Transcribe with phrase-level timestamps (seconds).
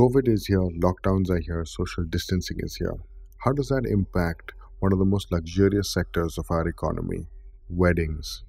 [0.00, 2.94] COVID is here, lockdowns are here, social distancing is here.
[3.44, 7.26] How does that impact one of the most luxurious sectors of our economy,
[7.68, 8.42] weddings?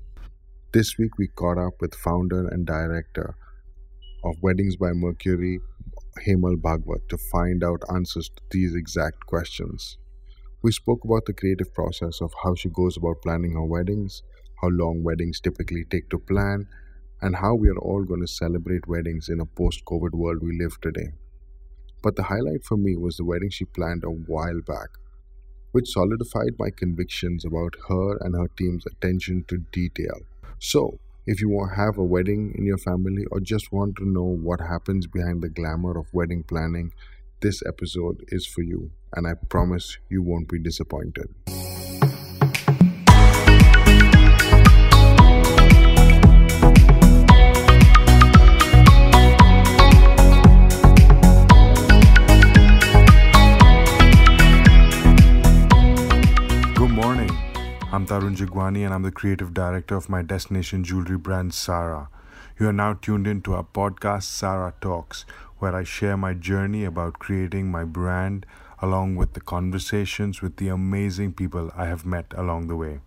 [0.71, 3.35] This week we caught up with founder and director
[4.23, 5.59] of Weddings by Mercury,
[6.25, 9.97] Hemal Bhagwat, to find out answers to these exact questions.
[10.63, 14.23] We spoke about the creative process of how she goes about planning her weddings,
[14.61, 16.69] how long weddings typically take to plan,
[17.21, 20.57] and how we are all going to celebrate weddings in a post COVID world we
[20.57, 21.09] live today.
[22.01, 24.89] But the highlight for me was the wedding she planned a while back,
[25.71, 30.21] which solidified my convictions about her and her team's attention to detail.
[30.59, 34.59] So, if you have a wedding in your family or just want to know what
[34.59, 36.91] happens behind the glamour of wedding planning,
[37.41, 41.33] this episode is for you, and I promise you won't be disappointed.
[58.01, 62.09] I'm Tarun Jigwani and I'm the creative director of my destination jewelry brand Sara.
[62.59, 65.23] You are now tuned in to our podcast Sara Talks,
[65.59, 68.47] where I share my journey about creating my brand
[68.81, 73.01] along with the conversations with the amazing people I have met along the way.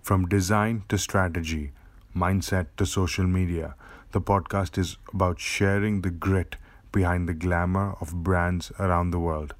[0.00, 1.72] From design to strategy,
[2.14, 3.74] mindset to social media,
[4.12, 6.54] the podcast is about sharing the grit
[6.92, 9.56] behind the glamour of brands around the world.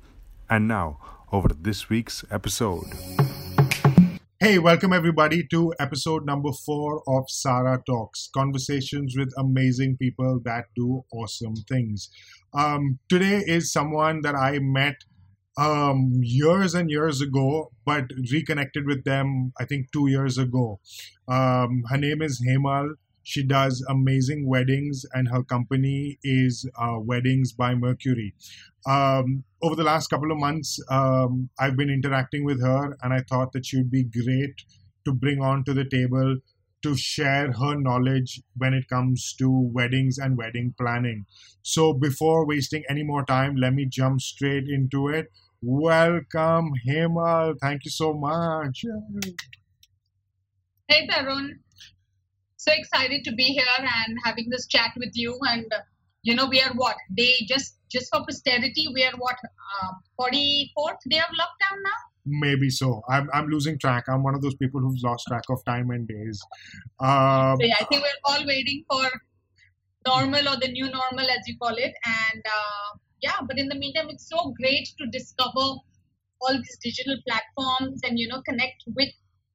[0.48, 1.00] And now,
[1.32, 2.86] over to this week's episode.
[4.42, 10.64] Hey, welcome everybody to episode number four of Sara Talks conversations with amazing people that
[10.74, 12.08] do awesome things.
[12.54, 14.94] Um, today is someone that I met
[15.58, 20.80] um, years and years ago, but reconnected with them, I think, two years ago.
[21.28, 22.94] Um, her name is Hemal.
[23.30, 28.34] She does amazing weddings, and her company is uh, Weddings by Mercury.
[28.84, 33.20] Um, over the last couple of months, um, I've been interacting with her, and I
[33.20, 34.64] thought that she would be great
[35.04, 36.38] to bring onto the table
[36.82, 41.24] to share her knowledge when it comes to weddings and wedding planning.
[41.62, 45.30] So, before wasting any more time, let me jump straight into it.
[45.62, 47.54] Welcome, Hemal.
[47.60, 48.84] Thank you so much.
[50.88, 51.60] Hey Tarun,
[52.60, 55.38] so excited to be here and having this chat with you.
[55.42, 55.80] And uh,
[56.22, 58.86] you know, we are what day just just for posterity.
[58.94, 59.36] We are what
[60.16, 62.00] forty fourth day of lockdown now.
[62.26, 63.02] Maybe so.
[63.08, 64.04] I'm, I'm losing track.
[64.08, 66.40] I'm one of those people who's lost track of time and days.
[67.00, 69.08] Um, So yeah, I think we're all waiting for
[70.06, 71.94] normal or the new normal, as you call it.
[72.04, 75.66] And uh, yeah, but in the meantime, it's so great to discover
[76.42, 79.08] all these digital platforms and you know connect with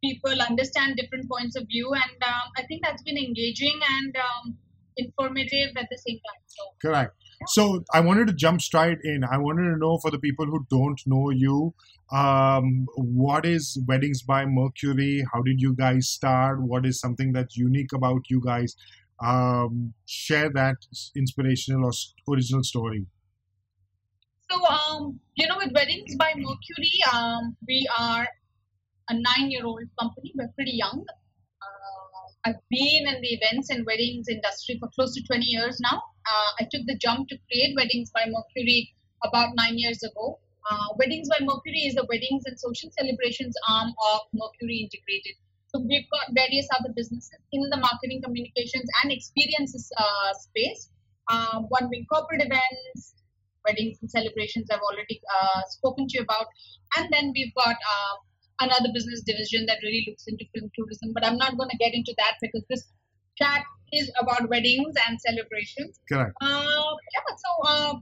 [0.05, 4.57] people, understand different points of view, and um, I think that's been engaging and um,
[4.97, 6.41] informative at the same time.
[6.47, 7.13] So Correct.
[7.47, 9.23] So I wanted to jump straight in.
[9.23, 11.73] I wanted to know for the people who don't know you,
[12.11, 15.25] um, what is Weddings by Mercury?
[15.33, 16.61] How did you guys start?
[16.61, 18.75] What is something that's unique about you guys?
[19.23, 20.75] Um, share that
[21.16, 23.05] inspirational or original story.
[24.49, 28.27] So, um, you know, with Weddings by Mercury, um, we are
[29.09, 30.33] a nine-year-old company.
[30.35, 31.05] We're pretty young.
[31.61, 36.01] Uh, I've been in the events and weddings industry for close to 20 years now.
[36.29, 38.93] Uh, I took the jump to create Weddings by Mercury
[39.23, 40.39] about nine years ago.
[40.69, 45.37] Uh, weddings by Mercury is the weddings and social celebrations arm of Mercury Integrated.
[45.67, 50.89] So we've got various other businesses in the marketing, communications, and experiences uh, space.
[51.29, 53.16] Um, one being corporate events,
[53.66, 56.47] weddings and celebrations I've already uh, spoken to you about.
[56.97, 58.16] And then we've got uh,
[58.61, 61.93] another business division that really looks into film tourism, but I'm not going to get
[61.93, 62.85] into that because this
[63.38, 65.99] chat is about weddings and celebrations.
[66.09, 66.33] Correct.
[66.41, 67.93] Uh, yeah, so uh,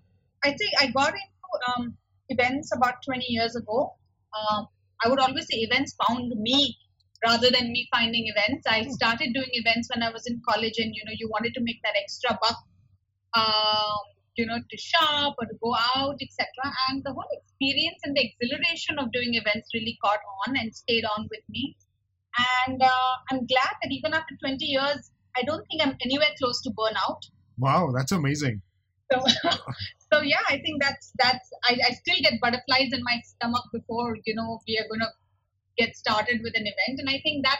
[0.43, 1.97] I think I got into um,
[2.29, 3.93] events about 20 years ago.
[4.33, 4.63] Uh,
[5.03, 6.77] I would always say events found me
[7.25, 8.65] rather than me finding events.
[8.67, 11.61] I started doing events when I was in college, and you know, you wanted to
[11.61, 12.57] make that extra buck
[13.35, 16.47] um, you know, to shop or to go out, etc.
[16.89, 21.05] And the whole experience and the exhilaration of doing events really caught on and stayed
[21.05, 21.75] on with me.
[22.67, 26.61] And uh, I'm glad that even after 20 years, I don't think I'm anywhere close
[26.63, 27.19] to burnout.
[27.57, 28.61] Wow, that's amazing.
[29.11, 29.23] So,
[30.13, 31.49] so yeah, I think that's that's.
[31.63, 35.11] I, I still get butterflies in my stomach before you know we are gonna
[35.77, 37.59] get started with an event, and I think that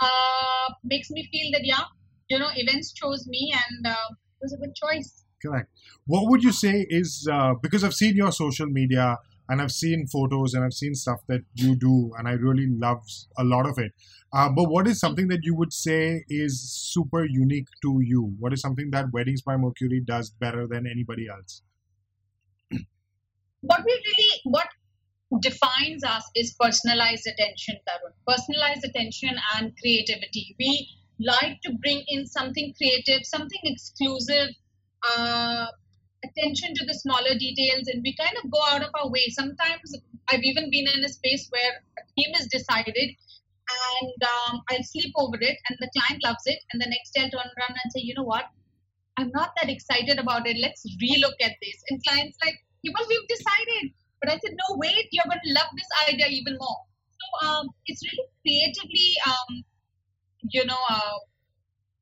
[0.00, 1.84] uh, makes me feel that yeah,
[2.28, 5.23] you know, events chose me, and uh, it was a good choice.
[5.44, 5.68] Correct.
[6.06, 9.18] What would you say is uh, because I've seen your social media
[9.48, 13.04] and I've seen photos and I've seen stuff that you do, and I really love
[13.38, 13.92] a lot of it.
[14.32, 18.34] Uh, but what is something that you would say is super unique to you?
[18.38, 21.62] What is something that Weddings by Mercury does better than anybody else?
[23.60, 24.68] what we really what
[25.40, 28.12] defines us is personalized attention, Tarun.
[28.26, 30.54] Personalized attention and creativity.
[30.58, 30.88] We
[31.20, 34.48] like to bring in something creative, something exclusive,
[35.10, 35.66] uh,
[36.24, 39.28] attention to the smaller details, and we kind of go out of our way.
[39.28, 39.96] Sometimes
[40.28, 43.16] I've even been in a space where a theme is decided
[43.64, 47.22] and um, I'll sleep over it, and the client loves it, and the next day
[47.22, 48.44] I'll turn around and say, you know what?
[49.16, 50.56] I'm not that excited about it.
[50.60, 51.76] Let's relook at this.
[51.88, 52.56] And clients like,
[52.92, 53.92] well, we've decided.
[54.20, 56.80] But I said, no, wait, you're going to love this idea even more.
[57.08, 59.64] So um, it's really creatively, um,
[60.50, 61.18] you know, uh,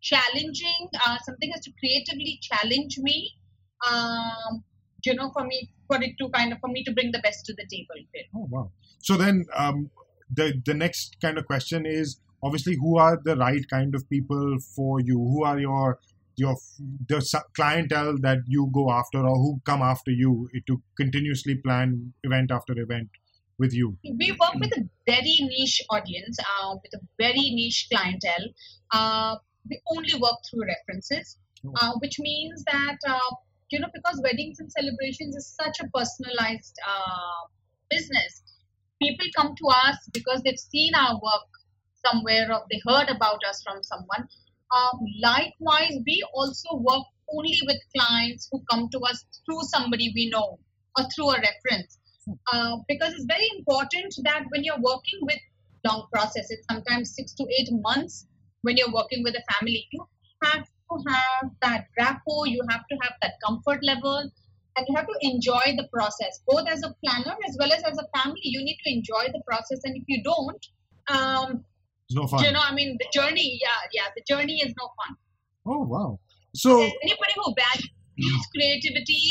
[0.03, 0.89] challenging.
[1.07, 3.31] Uh, something has to creatively challenge me,
[3.91, 4.65] um,
[5.05, 7.47] you know, for me, for it to kind of, for me to bring the best
[7.47, 8.05] to the table.
[8.37, 8.71] Oh, wow.
[8.99, 9.91] So then um,
[10.35, 14.59] the, the next kind of question is obviously who are the right kind of people
[14.75, 15.17] for you?
[15.19, 15.99] Who are your
[16.37, 16.57] your
[17.09, 17.21] the
[17.55, 22.73] clientele that you go after or who come after you to continuously plan event after
[22.79, 23.09] event
[23.59, 23.99] with you?
[24.03, 28.49] We work with a very niche audience, uh, with a very niche clientele.
[28.91, 29.37] Uh,
[29.69, 31.73] we only work through references, oh.
[31.81, 33.35] uh, which means that uh,
[33.71, 37.47] you know because weddings and celebrations is such a personalized uh,
[37.91, 38.43] business.
[39.01, 41.49] People come to us because they've seen our work
[42.07, 44.29] somewhere or they heard about us from someone
[44.73, 47.05] um, likewise, we also work
[47.35, 50.59] only with clients who come to us through somebody we know
[50.99, 51.99] or through a reference.
[52.53, 55.39] Uh, because it's very important that when you're working with
[55.85, 58.27] long processes, sometimes six to eight months,
[58.63, 60.05] when you're working with a family, you
[60.43, 64.31] have to have that rapport, you have to have that comfort level,
[64.77, 67.99] and you have to enjoy the process, both as a planner as well as as
[67.99, 68.41] a family.
[68.43, 70.67] You need to enjoy the process, and if you don't,
[71.09, 71.65] um,
[72.07, 72.45] it's no fun.
[72.45, 75.17] You know, I mean, the journey, yeah, yeah, the journey is no fun.
[75.67, 76.19] Oh, wow.
[76.55, 79.31] So, anybody who values creativity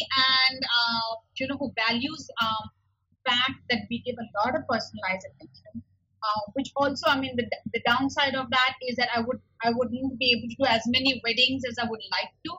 [0.50, 2.69] and, uh, you know, who values um,
[3.25, 5.84] fact that we give a lot of personalized attention,
[6.23, 9.71] uh, which also, I mean, the, the downside of that is that I would I
[9.71, 12.51] wouldn't be able to do as many weddings as I would like to.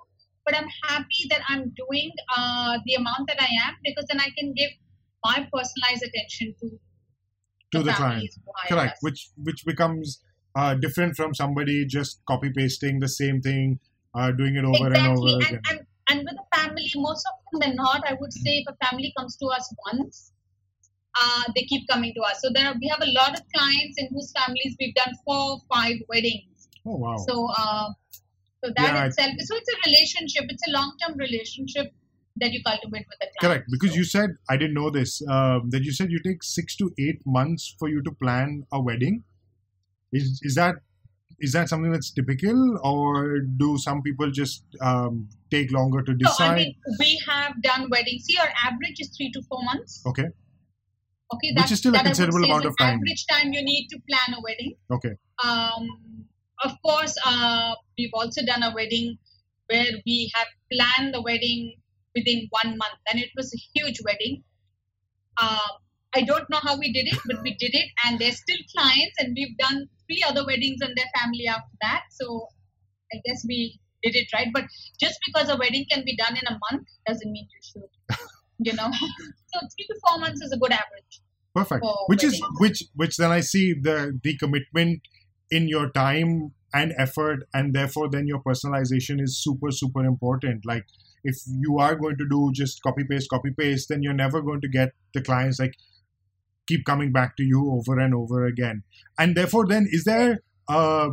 [0.44, 4.30] But I'm happy that I'm doing uh, the amount that I am because then I
[4.36, 4.70] can give
[5.24, 6.78] my personalized attention to
[7.72, 8.28] to the client.
[8.68, 8.98] correct.
[9.00, 10.20] which which becomes
[10.56, 13.78] uh, different from somebody just copy pasting the same thing
[14.14, 14.98] uh, doing it over exactly.
[14.98, 15.60] and over and, again.
[15.70, 15.80] and,
[16.10, 18.02] and with a family most of them they're not.
[18.06, 20.31] I would say if a family comes to us once
[21.20, 24.08] uh, they keep coming to us so there we have a lot of clients in
[24.12, 27.88] whose families we've done four five weddings oh wow so uh,
[28.64, 31.92] so that yeah, itself so it's a relationship it's a long-term relationship
[32.36, 33.40] that you cultivate with the client.
[33.40, 33.96] Correct, because so.
[33.96, 35.22] you said I didn't know this.
[35.28, 38.80] Um, that you said you take six to eight months for you to plan a
[38.80, 39.24] wedding.
[40.12, 40.76] Is is that
[41.40, 46.46] is that something that's typical, or do some people just um, take longer to decide?
[46.46, 48.24] No, I mean we have done weddings.
[48.24, 50.02] See, our average is three to four months.
[50.06, 50.28] Okay.
[51.32, 52.98] Okay, which is still a considerable amount of time.
[52.98, 54.74] Average time you need to plan a wedding.
[54.90, 55.14] Okay.
[55.42, 56.26] Um,
[56.64, 59.18] of course, uh, we've also done a wedding
[59.68, 61.76] where we have planned the wedding
[62.14, 64.44] within one month, and it was a huge wedding.
[65.40, 65.68] Uh,
[66.14, 69.16] I don't know how we did it, but we did it, and they're still clients,
[69.18, 72.02] and we've done three other weddings and their family after that.
[72.10, 72.48] So
[73.12, 74.48] I guess we did it right.
[74.52, 74.64] But
[75.00, 78.18] just because a wedding can be done in a month doesn't mean you should,
[78.58, 78.90] you know.
[79.46, 81.21] so three to four months is a good average.
[81.54, 81.84] Perfect.
[82.06, 82.34] Which weddings.
[82.34, 85.02] is which which then I see the the commitment
[85.50, 90.64] in your time and effort, and therefore then your personalization is super super important.
[90.64, 90.86] Like
[91.24, 94.60] if you are going to do just copy paste copy paste then you're never going
[94.60, 95.74] to get the clients like
[96.66, 98.82] keep coming back to you over and over again
[99.18, 101.08] and therefore then is there uh,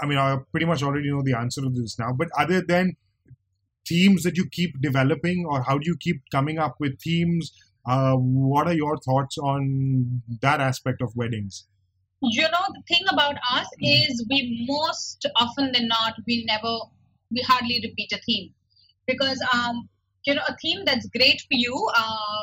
[0.00, 2.96] i mean i pretty much already know the answer to this now but other than
[3.86, 7.52] themes that you keep developing or how do you keep coming up with themes
[7.86, 11.66] uh, what are your thoughts on that aspect of weddings?
[12.22, 16.78] You know the thing about us is we most often than not we never
[17.30, 18.52] we hardly repeat a theme.
[19.06, 19.88] Because um,
[20.24, 22.40] you know a theme that's great for you uh,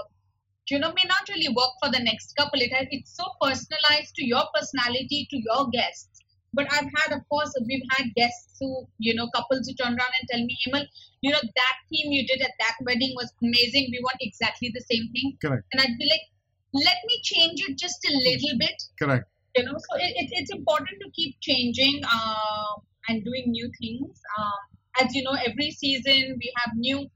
[0.69, 2.61] you know may not really work for the next couple.
[2.61, 6.12] It has, it's so personalized to your personality to your guests
[6.53, 10.13] but i've had of course we've had guests who you know couples who turn around
[10.19, 10.85] and tell me Hemal,
[11.21, 13.89] you know that theme you did at that wedding was amazing.
[13.91, 15.37] We want exactly the same thing.
[15.41, 15.63] Correct.
[15.71, 16.25] And i'd be like
[16.73, 18.81] let me change it just a little bit.
[18.99, 19.27] Correct.
[19.55, 22.73] You know so it, it, it's important to keep changing uh,
[23.07, 24.19] and doing new things.
[24.37, 24.61] Um,
[25.01, 27.07] as you know, every season we have new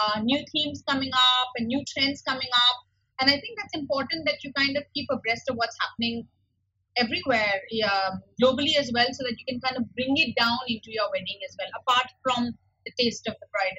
[0.00, 2.76] uh, new themes coming up and new trends coming up,
[3.20, 6.26] and I think that's important that you kind of keep abreast of what's happening
[6.96, 8.10] everywhere, yeah,
[8.42, 11.38] globally as well, so that you can kind of bring it down into your wedding
[11.48, 12.52] as well, apart from
[12.86, 13.78] the taste of the bride.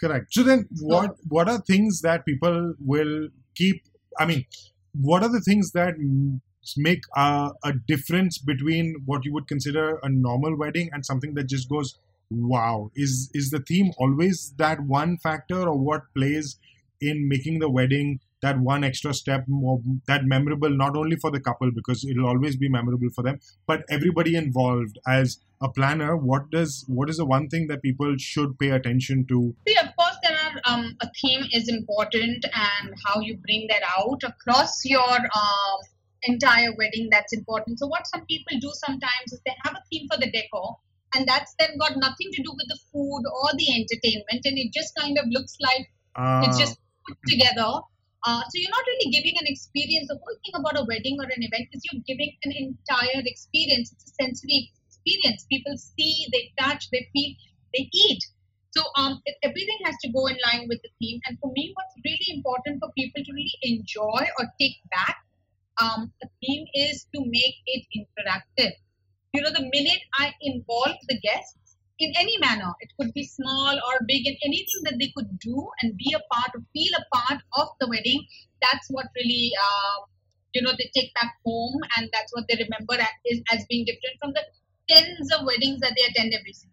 [0.00, 0.32] Correct.
[0.32, 3.82] So then, what what are things that people will keep?
[4.18, 4.44] I mean,
[4.92, 5.94] what are the things that
[6.76, 11.44] make a, a difference between what you would consider a normal wedding and something that
[11.44, 11.98] just goes
[12.30, 16.58] wow is is the theme always that one factor or what plays
[17.00, 19.80] in making the wedding that one extra step more
[20.12, 23.84] that memorable not only for the couple because it'll always be memorable for them but
[23.98, 26.16] everybody involved as a planner.
[26.16, 29.54] What does what is the one thing that people should pay attention to?
[29.66, 33.82] See of course there are um, a theme is important and how you bring that
[33.98, 35.78] out across your um,
[36.22, 37.78] entire wedding that's important.
[37.78, 40.76] So what some people do sometimes is they have a theme for the decor
[41.14, 44.72] and that's then got nothing to do with the food or the entertainment and it
[44.72, 47.80] just kind of looks like uh, it's just put together
[48.26, 51.24] uh, so you're not really giving an experience the whole thing about a wedding or
[51.24, 53.92] an event is you're giving an entire experience.
[53.92, 55.46] It's a sensory experience.
[55.48, 57.32] People see they touch they feel
[57.72, 58.22] they eat.
[58.70, 61.20] So um, everything has to go in line with the theme.
[61.26, 65.16] And for me what's really important for people to really enjoy or take back
[65.80, 68.72] um, the theme is to make it interactive.
[69.34, 71.65] You know, the minute I involve the guests
[71.98, 75.68] in any manner, it could be small or big, and anything that they could do
[75.82, 78.26] and be a part or feel a part of the wedding,
[78.60, 80.04] that's what really, uh,
[80.52, 84.16] you know, they take back home, and that's what they remember as, as being different
[84.20, 84.44] from the
[84.88, 86.70] tens of weddings that they attend every season.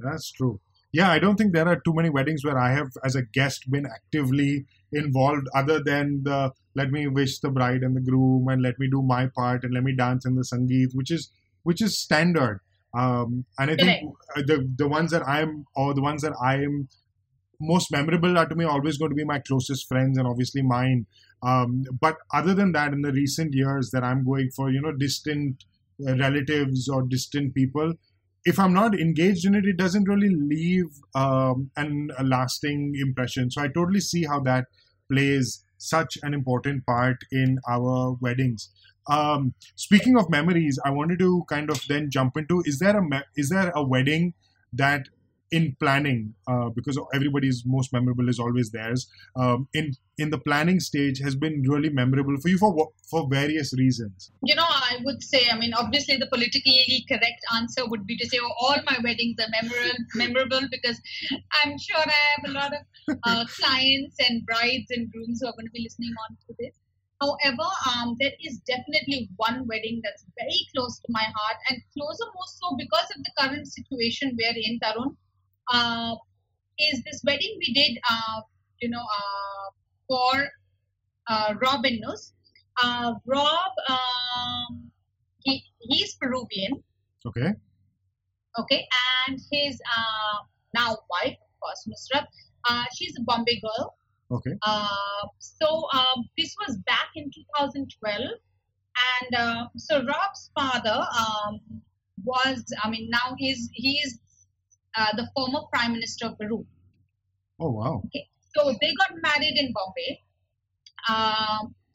[0.00, 0.60] That's true.
[0.92, 3.70] Yeah, I don't think there are too many weddings where I have, as a guest,
[3.70, 8.62] been actively involved other than the let me wish the bride and the groom and
[8.62, 11.30] let me do my part and let me dance in the sangeet, which is
[11.64, 12.60] which is standard.
[12.96, 16.88] Um, and I think the the ones that I'm or the ones that I am
[17.60, 21.06] most memorable are to me always going to be my closest friends and obviously mine.
[21.42, 24.92] Um, but other than that, in the recent years that I'm going for, you know,
[24.92, 25.64] distant
[26.06, 27.94] uh, relatives or distant people,
[28.44, 33.50] if I'm not engaged in it, it doesn't really leave um, an, a lasting impression.
[33.50, 34.66] So I totally see how that
[35.10, 38.70] plays such an important part in our weddings.
[39.08, 43.02] Um, speaking of memories, I wanted to kind of then jump into: is there a
[43.02, 44.34] me- is there a wedding
[44.72, 45.06] that
[45.50, 50.80] in planning uh, because everybody's most memorable is always theirs um, in in the planning
[50.80, 54.32] stage has been really memorable for you for for various reasons?
[54.42, 58.26] You know i would say i mean obviously the politically correct answer would be to
[58.28, 61.00] say oh, all my weddings are memorable memorable because
[61.62, 65.52] i'm sure i have a lot of uh, clients and brides and grooms who are
[65.52, 66.74] going to be listening on to this
[67.20, 72.24] However, um, there is definitely one wedding that's very close to my heart and closer
[72.34, 75.16] more so because of the current situation we're in, Tarun.
[75.72, 76.16] Uh,
[76.78, 78.42] is this wedding we did, uh,
[78.82, 79.70] you know, uh,
[80.06, 80.48] for
[81.28, 82.34] uh, Rob and Nus.
[82.82, 84.90] Uh, Rob, um,
[85.42, 86.82] he, he's Peruvian.
[87.24, 87.54] Okay.
[88.58, 88.86] Okay,
[89.26, 90.44] and his uh,
[90.74, 92.26] now wife, of course, Nusrat,
[92.94, 93.96] she's a Bombay girl.
[94.30, 94.52] Okay.
[94.62, 101.60] Uh, so um, this was back in 2012, and uh, so Rob's father um,
[102.24, 104.18] was, I mean, now he's he's
[104.96, 106.66] uh, the former prime minister of Peru.
[107.60, 108.02] Oh wow.
[108.06, 108.28] Okay.
[108.56, 110.22] So they got married in Bombay.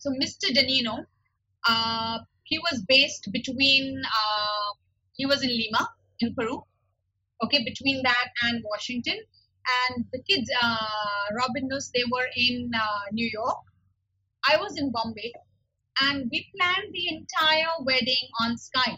[0.02, 0.50] So Mr.
[0.50, 1.06] Danino,
[1.68, 4.74] uh, he was based between, uh,
[5.14, 6.64] he was in Lima in Peru.
[7.44, 9.20] Okay, between that and Washington
[9.68, 13.58] and the kids, uh, Rob and Nus they were in uh, New York.
[14.48, 15.34] I was in Bombay,
[16.02, 18.98] and we planned the entire wedding on Skype.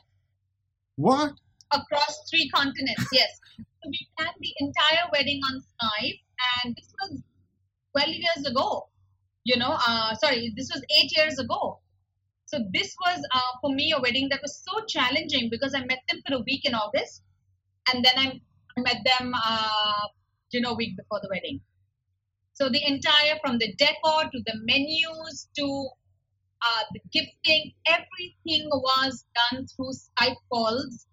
[0.95, 1.33] What?
[1.71, 3.29] Across three continents, yes.
[3.57, 6.21] so we planned the entire wedding on Skype,
[6.63, 7.21] and this was
[7.91, 8.87] 12 years ago.
[9.43, 11.79] You know, uh, sorry, this was eight years ago.
[12.45, 15.99] So this was uh, for me a wedding that was so challenging because I met
[16.07, 17.23] them for a week in August,
[17.91, 18.41] and then I
[18.77, 20.07] met them uh,
[20.53, 21.61] you know, week before the wedding.
[22.53, 25.89] So the entire, from the decor to the menus to
[26.65, 31.07] uh, the gifting, everything was done through Skype calls.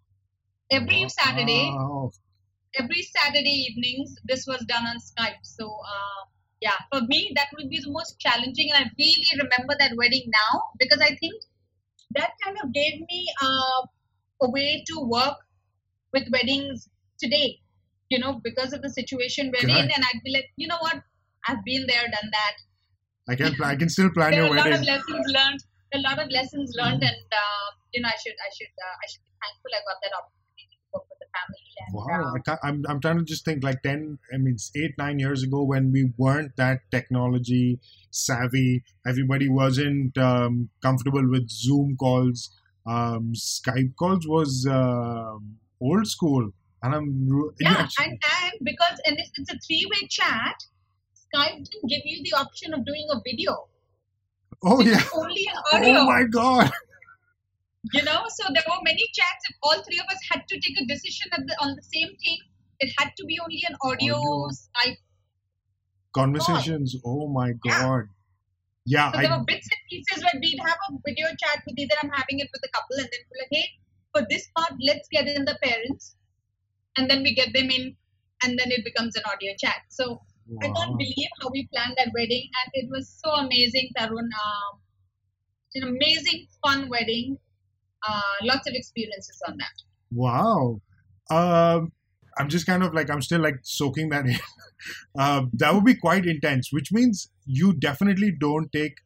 [0.71, 1.75] Every Saturday,
[2.75, 5.43] every Saturday evenings, this was done on Skype.
[5.43, 6.27] So uh,
[6.61, 10.31] yeah, for me, that would be the most challenging, and I really remember that wedding
[10.31, 11.43] now because I think
[12.15, 13.87] that kind of gave me uh,
[14.43, 15.39] a way to work
[16.13, 17.61] with weddings today
[18.11, 19.91] you know, because of the situation we're in.
[19.91, 21.01] And I'd be like, you know what?
[21.49, 22.55] I've been there, done that.
[23.29, 24.67] I can I can still plan your wedding.
[24.67, 25.61] a lot of lessons learned.
[25.93, 27.15] A lot of lessons learned, mm-hmm.
[27.15, 29.99] and uh, you know, I should I should uh, I should be thankful I got
[30.03, 31.71] that opportunity to work with the family.
[31.79, 34.93] And, wow, uh, I am I'm trying to just think like ten, I mean, eight
[34.99, 41.97] nine years ago when we weren't that technology savvy, everybody wasn't um, comfortable with Zoom
[41.97, 42.51] calls.
[42.87, 45.39] Um, Skype calls was uh,
[45.81, 50.57] old school and I'm yeah, and, and because and it's, it's a three-way chat,
[51.15, 53.69] Skype didn't give you the option of doing a video.
[54.63, 55.03] Oh it yeah.
[55.15, 56.01] only oh, audio.
[56.01, 56.71] Oh my god.
[57.95, 59.49] You know, so there were many chats.
[59.49, 62.39] If all three of us had to take a decision the, on the same thing,
[62.79, 64.49] it had to be only an audio, Audio.
[64.51, 64.97] Skype.
[66.13, 66.97] Conversations.
[67.05, 67.83] Oh my Yeah.
[67.83, 68.09] god.
[68.85, 71.79] Yeah, So I there were bits and pieces where we'd have a video chat with
[71.79, 73.69] either I'm having it with a couple, and then we're like, hey,
[74.13, 76.17] for this part, let's get in the parents,
[77.01, 77.97] and then we get them in,
[78.45, 79.81] and then it becomes an audio chat.
[79.89, 80.21] So
[80.63, 80.75] I Wow.
[80.77, 84.29] can't believe how we planned that wedding, and it was so amazing, Tarun.
[84.45, 84.73] Um,
[85.73, 87.39] it's an amazing, fun wedding.
[88.07, 89.77] Uh, lots of experiences on that.
[90.11, 90.81] Wow.
[91.31, 91.93] Um,
[92.39, 94.39] I'm just kind of like I'm still like soaking that in.
[95.19, 98.97] uh, that would be quite intense, which means you definitely don't take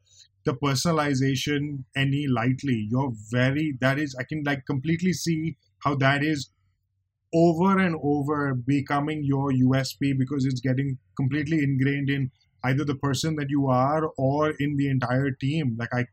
[0.44, 2.86] the personalization any lightly.
[2.90, 6.50] You're very that is I can like completely see how that is
[7.34, 12.30] over and over becoming your USP because it's getting completely ingrained in
[12.64, 15.76] either the person that you are or in the entire team.
[15.78, 16.06] Like I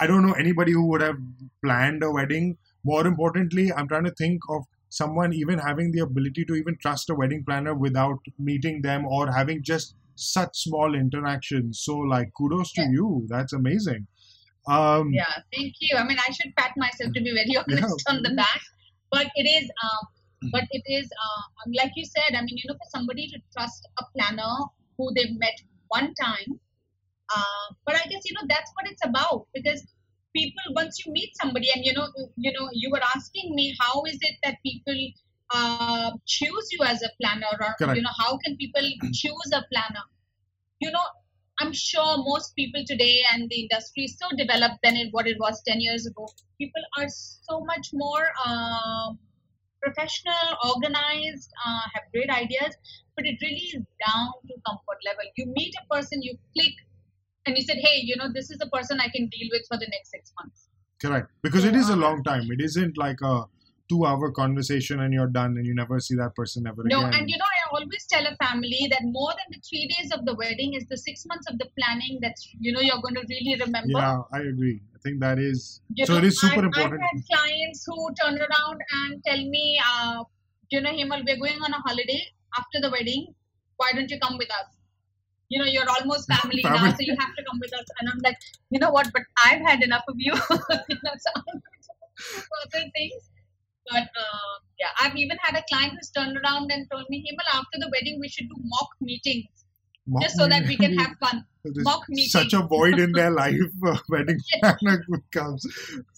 [0.00, 1.16] I don't know anybody who would have
[1.64, 6.44] planned a wedding more importantly i'm trying to think of someone even having the ability
[6.44, 11.80] to even trust a wedding planner without meeting them or having just such small interactions
[11.80, 12.88] so like kudos to Yeah.
[12.96, 14.06] you that's amazing
[14.66, 15.96] um Yeah, thank you.
[15.96, 18.60] I mean, I should pat myself to be very honest on the back,
[19.10, 20.06] but it is, um,
[20.50, 21.42] but it is, uh,
[21.76, 22.34] like you said.
[22.36, 24.54] I mean, you know, for somebody to trust a planner
[24.96, 25.54] who they've met
[25.88, 26.60] one time,
[27.34, 29.86] uh, but I guess you know that's what it's about because
[30.34, 34.02] people once you meet somebody and you know, you know, you were asking me how
[34.04, 34.98] is it that people
[35.50, 37.96] uh, choose you as a planner, or Correct.
[37.96, 38.82] you know, how can people
[39.12, 40.04] choose a planner?
[40.80, 41.04] You know,
[41.60, 45.36] I'm sure most people today and the industry is so developed than it, what it
[45.38, 46.26] was 10 years ago.
[46.58, 49.18] People are so much more um
[49.82, 52.76] professional, organized, uh, have great ideas,
[53.16, 55.24] but it really is down to comfort level.
[55.36, 56.74] You meet a person, you click,
[57.46, 59.76] and you said, hey, you know, this is the person I can deal with for
[59.76, 60.68] the next six months.
[61.02, 63.44] correct because it is a long time it isn't like a
[63.92, 67.10] two hour conversation and you're done and you never see that person ever No, again
[67.10, 70.12] No, and you know, I always tell a family that more than the three days
[70.16, 73.16] of the wedding is the six months of the planning that's, you know, you're going
[73.16, 73.98] to really remember.
[73.98, 77.10] yeah i agree think that is You so know, it is super I've, important I've
[77.10, 80.24] had clients who turn around and tell me, uh,
[80.70, 82.22] you know, Hemal, we're going on a holiday
[82.58, 83.34] after the wedding.
[83.76, 84.68] Why don't you come with us?
[85.48, 87.84] You know, you're almost family, now, so you have to come with us.
[88.00, 88.38] And I'm like,
[88.70, 89.10] you know what?
[89.12, 90.32] But I've had enough of you.
[90.32, 93.30] you know, so I'm going to do other things.
[93.90, 97.58] But um, yeah, I've even had a client who's turned around and told me, Hemal,
[97.58, 99.61] after the wedding, we should do mock meetings
[100.06, 101.44] Mock just so that we can have fun.
[101.64, 102.28] Mock meeting.
[102.28, 103.54] such a void in their life
[103.86, 105.64] uh, wedding planner comes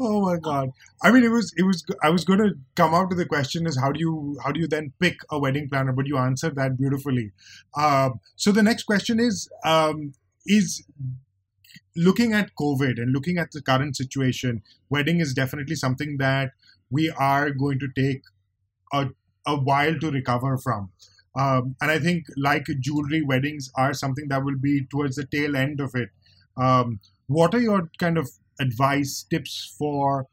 [0.01, 0.71] oh my god.
[1.03, 3.67] I mean it was it was i was going to come out to the question
[3.67, 5.93] is how do you how do you then pick a wedding planner?
[5.93, 7.33] But you answered that beautifully.
[7.77, 10.15] Um, so the next question is um,
[10.47, 10.83] is
[11.97, 16.51] looking at covid and looking at the current situation wedding is definitely something that
[16.91, 18.23] we are going to take
[18.93, 19.09] a,
[19.47, 20.91] a while to recover from
[21.37, 25.57] um, and I think like jewelry weddings are something that will be towards the tail
[25.57, 26.11] end of it.
[26.57, 28.29] Um, what are your kind of
[28.61, 30.29] advice, tips for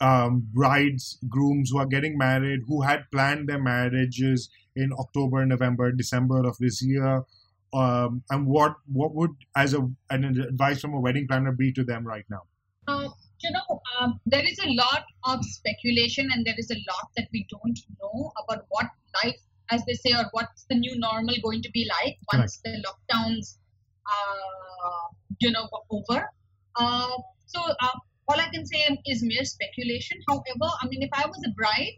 [0.00, 5.90] um, brides, grooms who are getting married, who had planned their marriages in October, November,
[5.92, 7.24] December of this year?
[7.72, 11.84] Um, and what what would as a an advice from a wedding planner be to
[11.84, 12.42] them right now?
[12.88, 13.08] Uh,
[13.40, 17.28] you know, um, there is a lot of speculation and there is a lot that
[17.32, 18.86] we don't know about what
[19.22, 19.36] life,
[19.70, 23.58] as they say, or what's the new normal going to be like once the lockdowns,
[24.06, 25.06] uh,
[25.40, 26.30] you know, over.
[26.76, 27.98] Uh, so uh,
[28.28, 30.18] all I can say is mere speculation.
[30.28, 31.96] However, I mean, if I was a bride,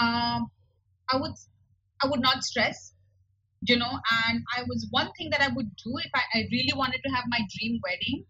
[0.00, 0.50] um,
[1.10, 1.32] I would,
[2.02, 2.94] I would not stress.
[3.64, 3.90] You know,
[4.26, 7.10] and I was one thing that I would do if I, I really wanted to
[7.10, 8.24] have my dream wedding.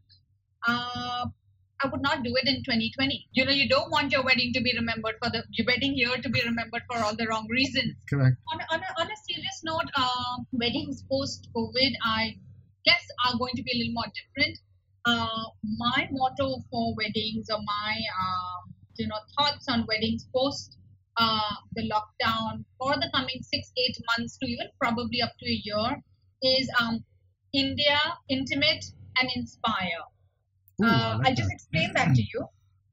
[1.82, 3.28] Uh, I would not do it in 2020.
[3.32, 6.16] You know, you don't want your wedding to be remembered for the your wedding year
[6.16, 7.94] to be remembered for all the wrong reasons.
[8.08, 8.36] Correct.
[8.52, 12.36] On, a- on, a, on a serious note, um, weddings post COVID, I
[12.84, 14.58] guess, are going to be a little more different.
[15.04, 15.44] Uh,
[15.78, 20.78] my motto for weddings or my um, you know thoughts on weddings post
[21.16, 25.60] uh, the lockdown for the coming six eight months to even probably up to a
[25.64, 26.02] year
[26.42, 27.04] is um,
[27.52, 28.84] India intimate
[29.18, 30.02] and inspire
[30.82, 32.46] Ooh, uh, I'll just explain that to you.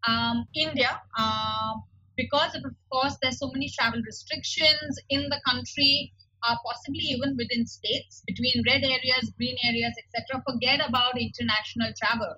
[0.08, 1.84] Um, India, um,
[2.16, 7.36] because of, of course there's so many travel restrictions in the country, uh, possibly even
[7.38, 10.44] within states, between red areas, green areas, etc.
[10.50, 12.36] Forget about international travel.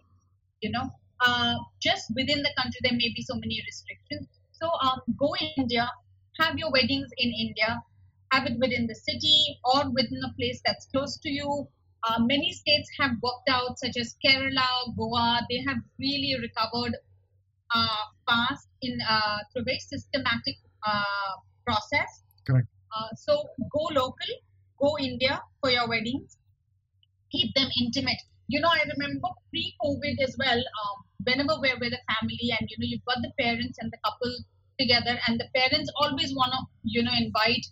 [0.61, 4.27] You know, uh, just within the country there may be so many restrictions.
[4.51, 5.89] So um, go India,
[6.39, 7.81] have your weddings in India,
[8.31, 11.67] have it within the city or within a place that's close to you.
[12.03, 15.41] Uh, many states have worked out, such as Kerala, Goa.
[15.49, 16.95] They have really recovered
[17.75, 21.33] uh, fast in uh, through a very systematic uh,
[21.65, 22.23] process.
[22.45, 22.67] Correct.
[22.91, 24.31] Uh, so go local,
[24.79, 26.37] go India for your weddings.
[27.31, 28.21] Keep them intimate.
[28.47, 30.57] You know, I remember pre-COVID as well.
[30.57, 33.97] Um, whenever we're with a family, and you know, you've got the parents and the
[34.03, 34.35] couple
[34.79, 37.65] together, and the parents always want to, you know, invite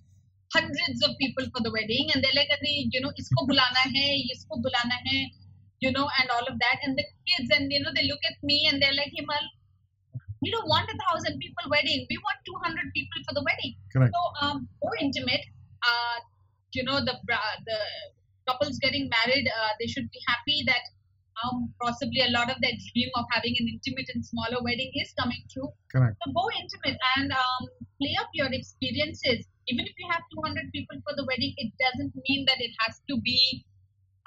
[0.54, 4.16] hundreds of people for the wedding, and they're like, "Arey, you know, isko bulana hai,
[4.34, 5.22] isko bulana hai,
[5.80, 6.78] you know, and all of that.
[6.84, 9.46] And the kids, and you know, they look at me and they're like, Hemal,
[10.42, 12.06] we don't want a thousand people wedding.
[12.10, 13.76] We want 200 people for the wedding.
[13.92, 14.14] Correct.
[14.14, 15.44] So, um, more intimate.
[15.86, 16.18] Uh,
[16.74, 17.16] you know, the
[17.66, 17.80] the
[18.48, 20.84] couples getting married, uh, they should be happy that
[21.44, 25.14] um, possibly a lot of their dream of having an intimate and smaller wedding is
[25.20, 25.70] coming true.
[25.92, 26.16] Correct.
[26.26, 27.64] So go intimate and um,
[28.02, 29.46] play up your experiences.
[29.68, 33.00] Even if you have 200 people for the wedding, it doesn't mean that it has
[33.10, 33.66] to be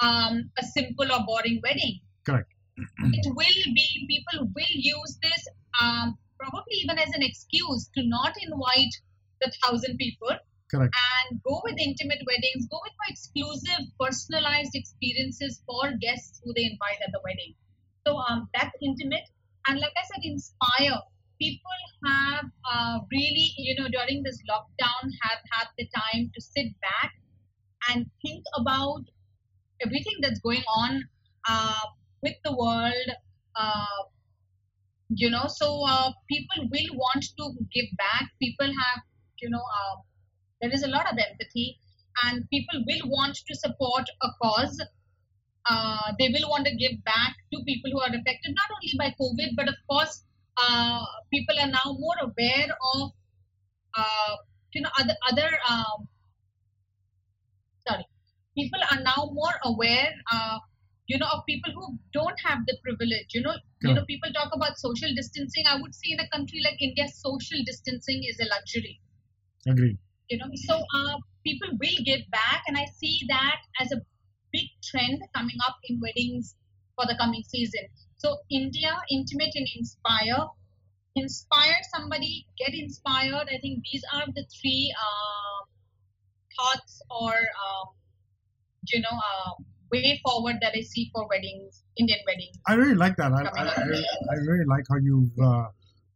[0.00, 2.00] um, a simple or boring wedding.
[2.24, 2.48] Correct.
[2.78, 5.48] it will be, people will use this
[5.80, 8.94] um, probably even as an excuse to not invite
[9.40, 10.30] the thousand people
[10.72, 10.94] Correct.
[11.28, 16.64] and go with intimate weddings, go with more exclusive, personalized experiences for guests who they
[16.64, 17.54] invite at the wedding.
[18.06, 19.28] So um, that's intimate.
[19.68, 20.98] And like I said, inspire.
[21.40, 26.68] People have uh, really, you know, during this lockdown, have had the time to sit
[26.80, 27.12] back
[27.90, 29.02] and think about
[29.84, 31.04] everything that's going on
[31.48, 31.86] uh,
[32.22, 33.10] with the world.
[33.56, 34.02] Uh,
[35.10, 38.30] you know, so uh, people will want to give back.
[38.40, 39.02] People have,
[39.40, 39.96] you know, uh,
[40.62, 41.78] there is a lot of empathy,
[42.24, 44.80] and people will want to support a cause.
[45.68, 49.14] Uh, they will want to give back to people who are affected not only by
[49.20, 50.24] COVID, but of course,
[50.56, 53.10] uh, people are now more aware of,
[53.96, 54.36] uh,
[54.72, 55.50] you know, other other.
[55.68, 56.08] Um,
[57.86, 58.06] sorry,
[58.56, 60.12] people are now more aware.
[60.32, 60.58] Uh,
[61.08, 63.34] you know, of people who don't have the privilege.
[63.34, 65.64] You know, you know, people talk about social distancing.
[65.68, 69.00] I would say in a country like India, social distancing is a luxury
[69.66, 69.98] Agreed.
[70.32, 70.48] You know.
[70.54, 74.00] So uh, people will give back and i see that as a
[74.52, 76.54] big trend coming up in weddings
[76.96, 77.84] for the coming season.
[78.16, 80.42] So india intimate and inspire.
[81.14, 83.48] Inspire somebody get inspired.
[83.54, 85.58] I think these are the three uh,
[86.56, 87.32] thoughts or
[87.64, 87.86] um,
[88.92, 89.52] you know uh,
[89.92, 92.56] way forward that i see for weddings indian weddings.
[92.66, 93.32] I really like that.
[93.32, 93.82] I, I, I,
[94.32, 95.68] I really like how you've uh,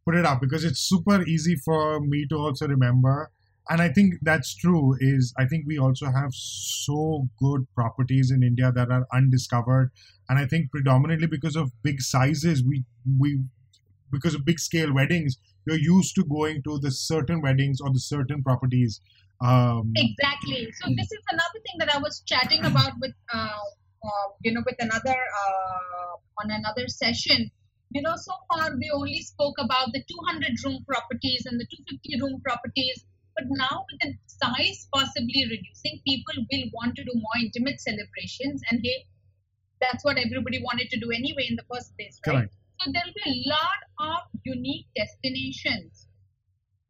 [0.05, 3.31] put it up because it's super easy for me to also remember.
[3.69, 4.95] And I think that's true.
[4.99, 9.91] Is I think we also have so good properties in India that are undiscovered,
[10.29, 12.85] and I think predominantly because of big sizes, we
[13.19, 13.41] we
[14.11, 17.99] because of big scale weddings, you're used to going to the certain weddings or the
[17.99, 19.01] certain properties.
[19.41, 20.67] Um, Exactly.
[20.81, 24.61] So this is another thing that I was chatting about with, uh, uh, you know,
[24.65, 27.51] with another uh, on another session.
[27.91, 32.21] You know, so far we only spoke about the 200 room properties and the 250
[32.21, 33.05] room properties,
[33.37, 38.61] but now with the size possibly reducing, people will want to do more intimate celebrations,
[38.71, 39.05] and hey,
[39.79, 42.33] that's what everybody wanted to do anyway in the first place, right?
[42.33, 42.53] Correct.
[42.81, 46.07] So there will be a lot of unique destinations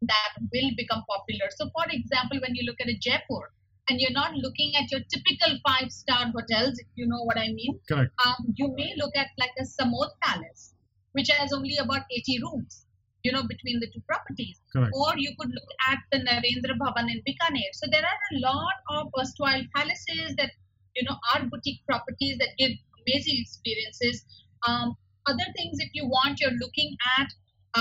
[0.01, 1.47] that will become popular.
[1.55, 3.51] So, for example, when you look at a Jaipur
[3.89, 7.49] and you're not looking at your typical five star hotels, if you know what I
[7.49, 8.11] mean, Correct.
[8.25, 10.73] um, you may look at like a Samod Palace,
[11.13, 12.85] which has only about 80 rooms,
[13.27, 14.59] you know, between the two properties.
[14.73, 14.93] Correct.
[14.93, 17.69] Or you could look at the Narendra Bhavan in Bikaner.
[17.73, 20.51] So, there are a lot of erstwhile palaces that,
[20.95, 22.71] you know, are boutique properties that give
[23.03, 24.23] amazing experiences.
[24.67, 24.95] Um,
[25.27, 27.27] other things, if you want, you're looking at,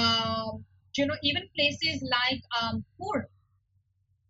[0.01, 0.65] um,
[0.97, 3.27] you know, even places like um, Coorg.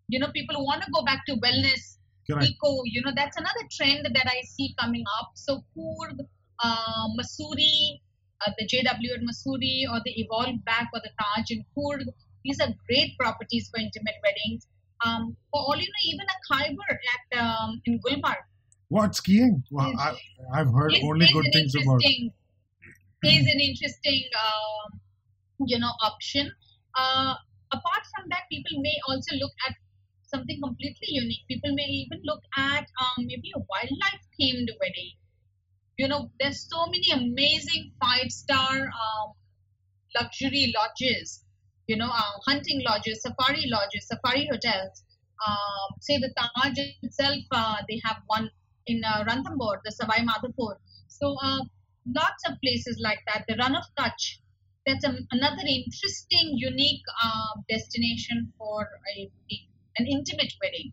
[0.09, 1.97] You know, people want to go back to wellness,
[2.31, 2.47] Correct.
[2.47, 2.83] eco.
[2.85, 5.31] You know, that's another trend that I see coming up.
[5.35, 6.19] So Coorg,
[6.63, 8.01] uh, Mussoorie,
[8.45, 12.05] uh, the JW at Mussoorie, or the Evolve Back or the Taj in Coorg.
[12.45, 14.67] These are great properties for intimate weddings.
[15.05, 18.37] Um, for all you know, even a Khyber at um, in Gulmarg
[18.89, 19.63] What skiing?
[19.71, 20.17] Well, I,
[20.55, 22.01] I've heard is, only is good things about.
[22.03, 22.33] interesting
[23.25, 25.01] is an interesting um,
[25.67, 26.51] you know option.
[26.97, 27.35] Uh,
[27.73, 29.75] apart from that, people may also look at
[30.27, 31.45] something completely unique.
[31.49, 35.13] People may even look at um, maybe a wildlife themed wedding.
[35.99, 39.33] You know, there's so many amazing five star um,
[40.15, 41.43] luxury lodges.
[41.87, 45.05] You know, uh, hunting lodges, safari lodges, safari hotels.
[45.47, 48.51] Um, say the Taj itself, uh, they have one
[48.87, 50.77] in uh, Ranthambore, the Sawai Madhopur.
[51.09, 51.61] So uh,
[52.15, 53.45] lots of places like that.
[53.49, 54.39] The Rann of Kutch,
[54.87, 59.31] that's a, another interesting, unique uh, destination for a,
[59.99, 60.93] an intimate wedding.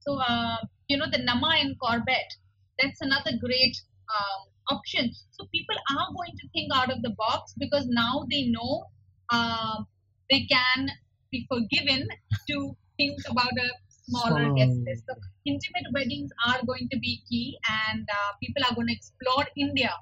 [0.00, 2.34] So uh, you know the Namah in Corbett,
[2.78, 3.76] that's another great
[4.08, 5.10] um, option.
[5.32, 8.86] So people are going to think out of the box because now they know
[9.30, 9.86] um,
[10.30, 10.88] they can
[11.30, 12.08] be forgiven
[12.50, 13.68] to think about a
[14.06, 14.54] smaller Smaller.
[14.54, 15.04] guest list.
[15.08, 15.14] So
[15.46, 19.92] intimate weddings are going to be key, and uh, people are going to explore India.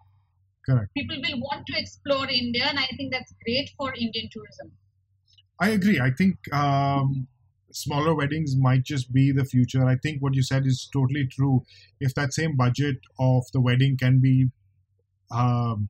[0.66, 0.88] Correct.
[0.96, 4.72] People will want to explore India, and I think that's great for Indian tourism.
[5.60, 6.00] I agree.
[6.00, 7.26] I think um,
[7.74, 9.84] smaller weddings might just be the future.
[9.86, 11.64] I think what you said is totally true.
[12.00, 14.50] If that same budget of the wedding can be
[15.30, 15.88] um,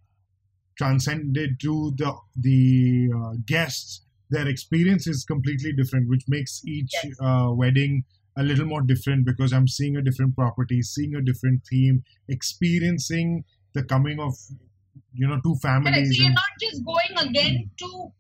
[0.76, 7.16] transcended to the the uh, guests, their experience is completely different, which makes each Yes.
[7.20, 8.04] uh, wedding
[8.36, 13.44] a little more different because I'm seeing a different property, seeing a different theme, experiencing
[13.74, 14.34] the coming of
[15.14, 15.62] you know two Correct.
[15.62, 16.16] families.
[16.16, 18.12] So you're and- not just going again to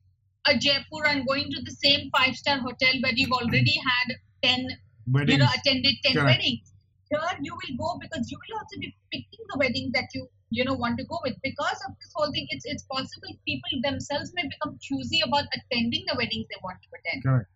[0.46, 4.66] a Jaipur and going to the same five star hotel where you've already had ten,
[5.10, 5.32] weddings.
[5.32, 6.38] you know, attended ten Correct.
[6.38, 6.72] weddings.
[7.10, 10.64] Here you will go because you will also be picking the weddings that you you
[10.64, 12.46] know want to go with because of this whole thing.
[12.50, 16.88] It's it's possible people themselves may become choosy about attending the weddings they want to
[16.98, 17.22] attend.
[17.24, 17.48] Correct.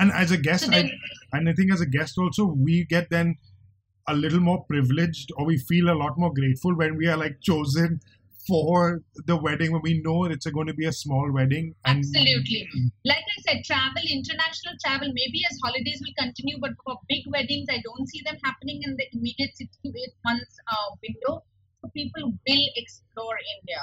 [0.00, 0.90] And as a guest, So I,
[1.32, 3.36] and I think as a guest also, we get then
[4.08, 7.40] a little more privileged, or we feel a lot more grateful when we are like
[7.40, 8.00] chosen
[8.46, 11.74] for the wedding when we know it's going to be a small wedding.
[11.84, 12.68] And Absolutely.
[13.04, 17.68] like I said, travel, international travel, maybe as holidays will continue, but for big weddings,
[17.70, 21.42] I don't see them happening in the immediate six to eight months uh, window.
[21.80, 23.80] So people will explore India.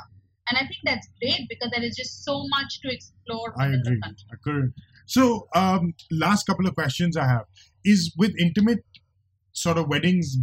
[0.50, 3.96] And I think that's great because there is just so much to explore I agree.
[3.96, 4.26] the country.
[4.32, 4.74] I couldn't.
[5.06, 7.46] So, um, last couple of questions I have
[7.84, 8.84] is with intimate
[9.54, 10.38] sort of weddings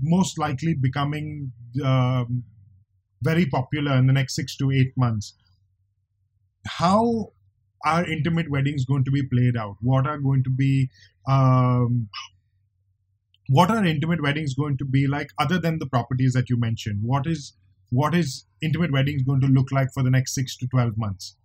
[0.00, 1.52] most likely becoming
[1.84, 2.44] um,
[3.24, 5.34] very popular in the next six to eight months.
[6.66, 7.32] How
[7.84, 9.76] are intimate weddings going to be played out?
[9.80, 10.90] What are going to be
[11.28, 12.08] um,
[13.48, 17.00] what are intimate weddings going to be like other than the properties that you mentioned?
[17.02, 17.54] What is
[17.90, 21.36] what is intimate weddings going to look like for the next six to twelve months?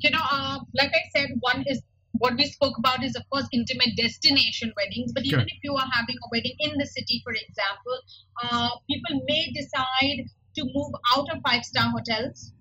[0.00, 3.46] you know, uh, like I said, one is what we spoke about is, of course,
[3.52, 5.12] intimate destination weddings.
[5.12, 7.98] But even if you are having a wedding in the city, for example,
[8.42, 10.24] uh, people may decide
[10.56, 12.52] to move out of five star hotels.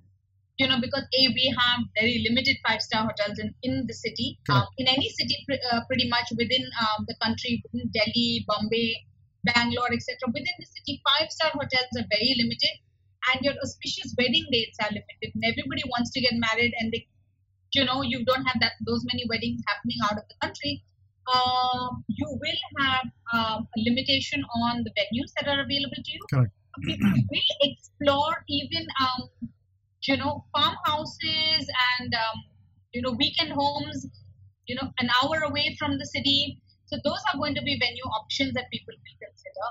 [0.58, 4.40] You know, because A, we have very limited five star hotels in, in the city.
[4.50, 8.96] Um, in any city, pre- uh, pretty much within um, the country, within Delhi, Bombay,
[9.44, 10.16] Bangalore, etc.
[10.28, 12.72] Within the city, five star hotels are very limited
[13.34, 17.08] and your auspicious wedding dates are limited and everybody wants to get married and they
[17.74, 20.84] you know you don't have that those many weddings happening out of the country
[21.34, 26.22] um, you will have um, a limitation on the venues that are available to you
[26.32, 26.54] Correct.
[27.32, 29.30] will explore even um,
[30.04, 31.68] you know farmhouses
[32.00, 32.44] and um,
[32.94, 34.08] you know weekend homes
[34.68, 36.60] you know an hour away from the city.
[36.88, 39.68] So those are going to be venue options that people will consider.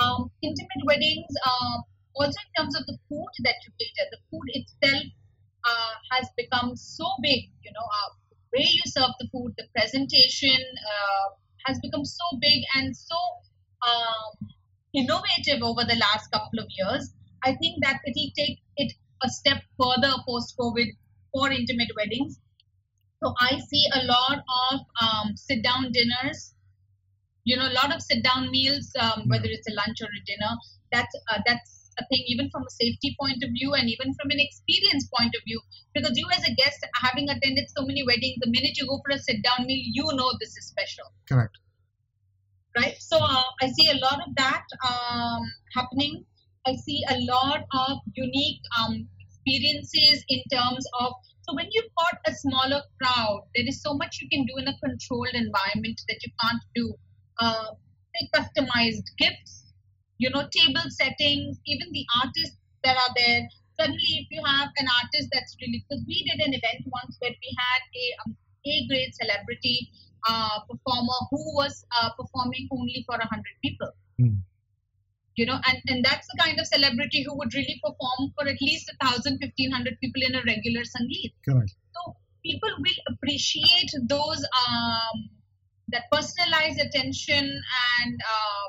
[0.00, 1.80] Um, intimate weddings uh,
[2.14, 5.04] also in terms of the food that you cater the food itself
[5.64, 9.64] uh, has become so big you know uh, the way you serve the food the
[9.74, 10.58] presentation
[10.92, 11.26] uh,
[11.64, 13.16] has become so big and so
[13.86, 14.48] um,
[15.00, 17.12] innovative over the last couple of years
[17.44, 20.92] i think that it will take it a step further post covid
[21.32, 22.38] for intimate weddings
[23.22, 26.54] so i see a lot of um, sit down dinners
[27.44, 30.24] you know a lot of sit down meals um, whether it's a lunch or a
[30.30, 30.52] dinner
[30.92, 34.30] that's uh, that's a thing even from a safety point of view and even from
[34.30, 35.60] an experience point of view.
[35.94, 39.14] Because you as a guest having attended so many weddings the minute you go for
[39.14, 41.04] a sit down meal you know this is special.
[41.28, 41.58] Correct.
[42.78, 42.96] Right?
[43.00, 45.42] So uh, i see a lot of that um,
[45.74, 46.24] happening.
[46.66, 51.12] I see a lot of unique um, experiences in terms of
[51.42, 54.68] so when you've got a smaller crowd there is so much you can do in
[54.68, 56.92] a controlled environment that you can't do
[57.40, 57.68] uh,
[58.34, 59.72] customized gifts
[60.18, 63.48] you know table settings even the artists that are there.
[63.78, 67.30] Suddenly if you have an artist that's really because we did an event once where
[67.30, 68.36] we had a um,
[68.66, 69.90] a grade celebrity
[70.30, 74.38] uh, performer who was uh, performing only for 100 people Hmm.
[75.36, 78.60] you know and, and that's the kind of celebrity who would really perform for at
[78.60, 81.74] least 1000 1500 people in a regular sangeet Correct.
[81.94, 85.16] so people will appreciate those um,
[85.88, 87.44] that personalized attention
[88.00, 88.66] and uh,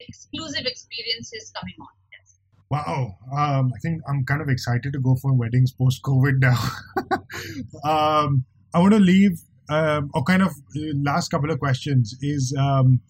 [0.00, 2.38] exclusive experiences coming on yes.
[2.70, 3.16] Wow.
[3.36, 6.60] Um, I think I'm kind of excited to go for weddings post COVID now.
[7.88, 8.44] um,
[8.74, 13.00] I want to leave, um, or kind of uh, last couple of questions is um,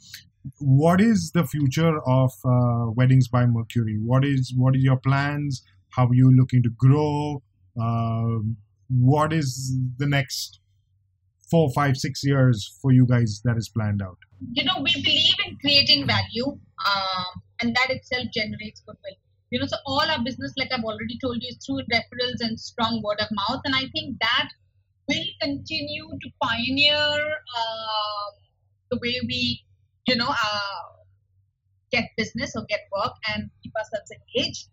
[0.59, 3.99] what is the future of uh, Weddings by Mercury?
[3.99, 5.62] What is what is your plans?
[5.90, 7.43] How are you looking to grow?
[7.81, 8.57] Um,
[8.88, 10.61] what is the next
[11.51, 14.19] four, five, six years for you guys that is planned out?
[14.53, 19.17] You know, we believe in creating value, um, and that itself generates goodwill.
[19.51, 22.59] You know, so all our business, like I've already told you, is through referrals and
[22.59, 24.49] strong word of mouth, and I think that
[25.09, 27.17] will continue to pioneer
[27.57, 28.27] uh,
[28.90, 29.64] the way we,
[30.07, 30.83] you know, uh,
[31.90, 34.69] get business or get work and keep ourselves engaged.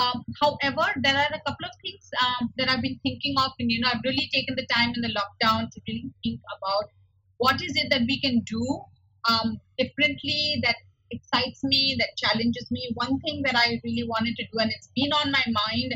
[0.00, 3.70] Um, however, there are a couple of things um, that I've been thinking of, and
[3.70, 6.90] you know, I've really taken the time in the lockdown to really think about
[7.38, 8.80] what is it that we can do
[9.28, 10.76] um, differently that
[11.10, 12.90] excites me, that challenges me.
[12.94, 15.94] One thing that I really wanted to do, and it's been on my mind,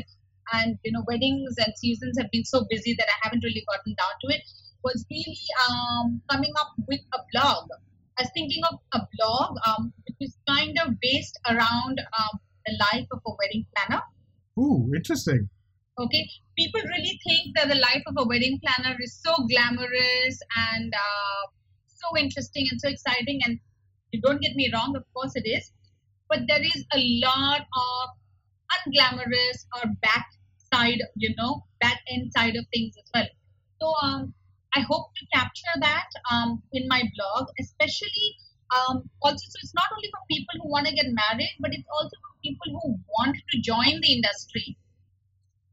[0.53, 3.95] and you know, weddings and seasons have been so busy that I haven't really gotten
[3.95, 4.41] down to it,
[4.83, 5.37] was really
[5.69, 7.67] um, coming up with a blog.
[8.17, 12.77] I was thinking of a blog um, which is kind of based around um, the
[12.91, 14.01] life of a wedding planner.
[14.57, 15.49] Ooh, interesting.
[15.97, 20.39] Okay, people really think that the life of a wedding planner is so glamorous
[20.71, 21.47] and uh,
[21.87, 23.41] so interesting and so exciting.
[23.45, 23.59] And
[24.11, 25.71] you don't get me wrong, of course it is,
[26.29, 28.09] but there is a lot of
[28.77, 30.27] unglamorous or back
[30.73, 33.27] side, you know, back end side of things as well.
[33.81, 34.33] So um,
[34.75, 38.35] I hope to capture that um, in my blog, especially
[38.75, 39.43] um, also.
[39.49, 42.33] So it's not only for people who want to get married, but it's also for
[42.43, 44.77] people who want to join the industry.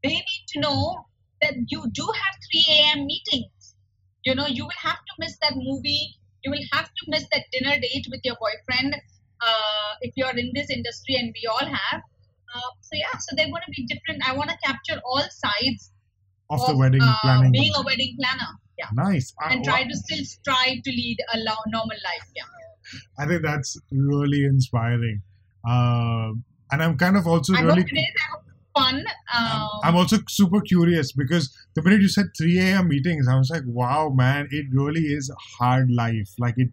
[0.03, 1.05] They need to know
[1.41, 3.05] that you do have 3 a.m.
[3.05, 3.75] meetings.
[4.23, 6.17] You know, you will have to miss that movie.
[6.43, 8.95] You will have to miss that dinner date with your boyfriend
[9.41, 12.01] uh, if you're in this industry, and we all have.
[12.53, 14.27] Uh, so yeah, so they're going to be different.
[14.27, 15.91] I want to capture all sides
[16.49, 17.51] of, of the wedding uh, planning.
[17.51, 18.51] being a wedding planner.
[18.77, 18.87] Yeah.
[18.93, 19.33] Nice.
[19.41, 22.29] And try to still strive to lead a normal life.
[22.35, 22.43] Yeah.
[23.19, 25.21] I think that's really inspiring.
[25.67, 26.31] Uh,
[26.71, 27.81] and I'm kind of also I really.
[27.81, 28.07] hope it is.
[28.17, 29.05] I hope it's fun.
[29.35, 32.87] Um, I'm also super curious because the minute you said 3 a.m.
[32.87, 36.29] meetings, I was like, wow, man, it really is a hard life.
[36.37, 36.69] Like it,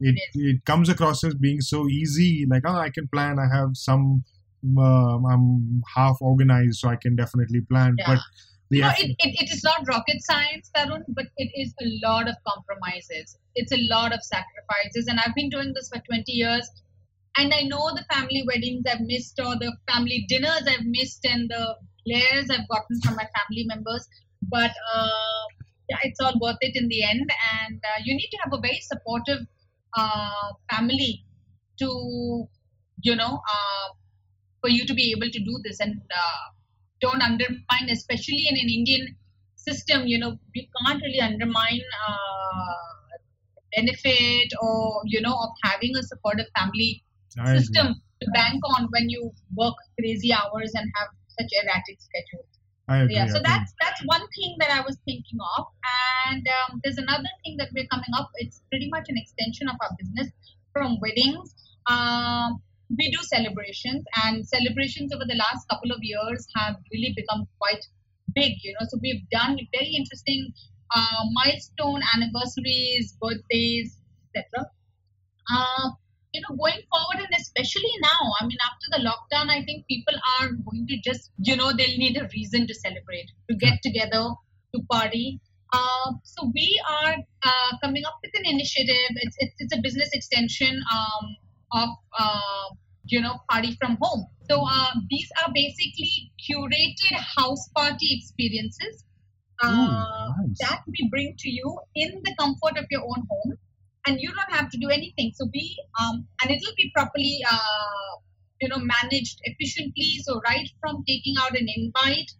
[0.00, 2.46] it, It it comes across as being so easy.
[2.48, 3.38] Like, oh, I can plan.
[3.38, 4.24] I have some.
[4.78, 7.96] Um, I'm half organized, so I can definitely plan.
[7.98, 8.04] Yeah.
[8.06, 8.18] But
[8.70, 11.74] the you know, eff- it, it, it is not rocket science, Tarun, but it is
[11.80, 13.36] a lot of compromises.
[13.54, 15.08] It's a lot of sacrifices.
[15.08, 16.68] And I've been doing this for 20 years.
[17.36, 21.50] And I know the family weddings I've missed, or the family dinners I've missed, and
[21.50, 24.06] the glares I've gotten from my family members.
[24.42, 25.44] But uh,
[25.88, 27.30] yeah, it's all worth it in the end.
[27.62, 29.46] And uh, you need to have a very supportive
[29.96, 31.24] uh, family
[31.78, 32.48] to,
[33.02, 33.88] you know, uh,
[34.62, 35.80] for you to be able to do this.
[35.80, 36.44] And uh,
[37.02, 39.16] don't undermine, especially in an Indian
[39.56, 42.92] system, you know, we can't really undermine uh,
[43.76, 47.02] benefit or, you know, of having a supportive family
[47.38, 47.58] I agree.
[47.58, 52.46] system to bank on when you work crazy hours and have such erratic schedules.
[52.88, 53.14] I agree.
[53.14, 55.66] Yeah, so that's that's one thing that I was thinking of,
[56.28, 58.30] and um, there's another thing that we're coming up.
[58.34, 60.28] It's pretty much an extension of our business
[60.72, 61.54] from weddings.
[61.86, 62.60] Um,
[62.98, 67.84] we do celebrations, and celebrations over the last couple of years have really become quite
[68.34, 68.52] big.
[68.62, 70.52] You know, so we've done very interesting
[70.94, 73.96] uh, milestone anniversaries, birthdays,
[74.34, 74.66] etc.
[75.50, 75.90] Uh,
[76.32, 80.14] you know, going forward and especially now, I mean, after the lockdown, I think people
[80.40, 84.30] are going to just, you know, they'll need a reason to celebrate, to get together,
[84.74, 85.40] to party.
[85.72, 89.10] Uh, so we are uh, coming up with an initiative.
[89.16, 91.36] It's, it's, it's a business extension um,
[91.72, 92.68] of, uh,
[93.06, 94.26] you know, party from home.
[94.48, 99.04] So uh, these are basically curated house party experiences
[99.62, 100.58] uh, Ooh, nice.
[100.60, 103.58] that we bring to you in the comfort of your own home
[104.06, 108.16] and you don't have to do anything so we um, and it'll be properly uh,
[108.60, 112.30] you know managed efficiently so right from taking out an invite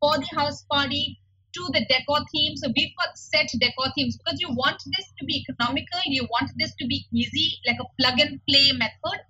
[0.00, 1.20] for the house party
[1.54, 5.24] to the decor theme so we've got set decor themes because you want this to
[5.24, 9.20] be economical you want this to be easy like a plug and play method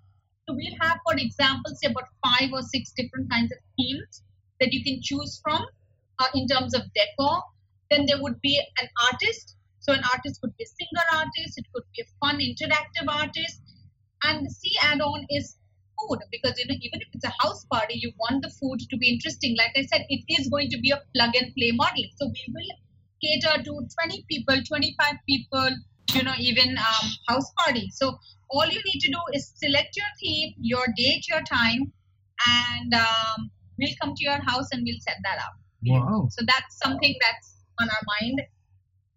[0.49, 4.23] so we'll have for example say about five or six different kinds of themes
[4.61, 5.63] that you can choose from
[6.19, 7.43] uh, in terms of decor
[7.91, 9.59] then there would be an artist
[9.89, 13.63] so an artist could be a singer artist, it could be a fun interactive artist,
[14.23, 15.57] and the C add-on is
[15.99, 18.97] food because you know even if it's a house party, you want the food to
[18.99, 19.57] be interesting.
[19.57, 22.05] Like I said, it is going to be a plug and play model.
[22.17, 22.71] So we will
[23.23, 25.71] cater to 20 people, 25 people,
[26.15, 27.91] you know, even um, house party.
[27.93, 28.19] So
[28.51, 31.93] all you need to do is select your theme, your date, your time,
[32.47, 35.53] and um, we'll come to your house and we'll set that up.
[35.87, 36.29] Wow.
[36.31, 38.41] So that's something that's on our mind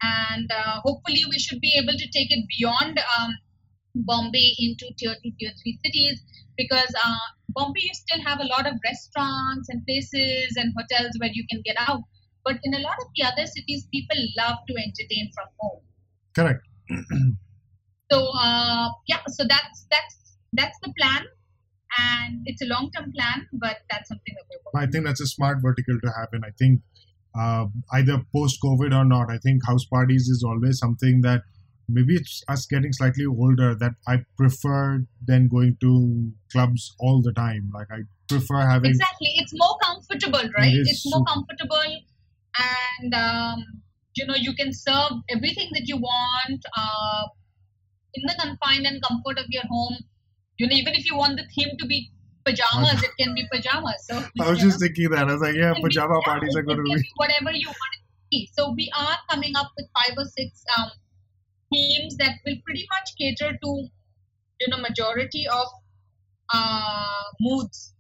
[0.02, 3.38] and uh, hopefully we should be able to take it beyond um,
[3.94, 6.22] Bombay into tier two, tier three cities
[6.58, 11.30] because uh, Bombay you still have a lot of restaurants and places and hotels where
[11.32, 12.02] you can get out.
[12.44, 15.82] But in a lot of the other cities, people love to entertain from home.
[16.36, 16.66] Correct.
[18.12, 21.24] So uh, yeah, so that's that's that's the plan,
[21.98, 24.90] and it's a long-term plan, but that's something that we're working.
[24.90, 26.42] I think that's a smart vertical to happen.
[26.46, 26.82] I think
[27.40, 31.44] uh, either post-COVID or not, I think house parties is always something that
[31.88, 37.32] maybe it's us getting slightly older that I prefer than going to clubs all the
[37.32, 37.72] time.
[37.74, 40.74] Like I prefer having Exactly, it's more comfortable, right?
[40.74, 42.04] is It's more super- comfortable,
[43.00, 43.82] and um,
[44.16, 47.24] you know you can serve everything that you want uh,
[48.14, 49.98] in the confine and comfort of your home.
[50.58, 52.12] You know, even if you want the theme to be
[52.46, 54.06] pajamas, it can be pajamas.
[54.08, 56.56] So I was just know, thinking that I was like, yeah, be- pajama yeah, parties
[56.56, 56.96] are going to be.
[56.96, 58.50] be whatever you want it to be.
[58.54, 60.92] So we are coming up with five or six um,
[61.72, 63.88] themes that will pretty much cater to
[64.60, 65.68] you know majority of
[66.54, 67.94] uh, moods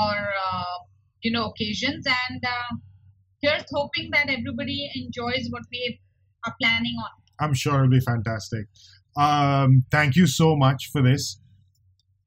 [0.00, 0.78] or uh,
[1.22, 2.76] you know occasions, and uh,
[3.42, 6.00] here's hoping that everybody enjoys what we
[6.46, 7.10] are planning on.
[7.40, 8.66] I'm sure it'll be fantastic.
[9.16, 11.38] Um, thank you so much for this.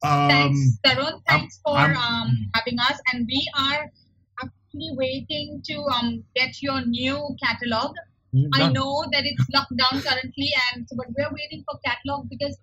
[0.03, 1.21] Um, Thanks, Tarun.
[1.27, 3.89] Thanks for I'm- um, having us, and we are
[4.43, 7.95] actually waiting to um, get your new catalog.
[8.53, 12.57] I know that it's locked down currently, and but we're waiting for catalog because